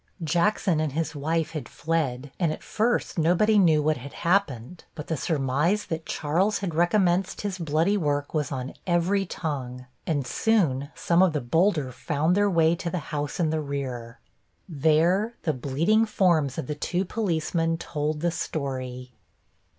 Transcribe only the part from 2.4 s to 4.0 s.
at first nobody knew what